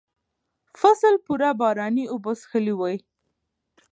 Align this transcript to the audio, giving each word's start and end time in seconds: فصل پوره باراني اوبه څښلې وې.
فصل 0.79 1.15
پوره 1.25 1.49
باراني 1.59 2.03
اوبه 2.11 2.31
څښلې 2.39 2.73
وې. 2.79 2.95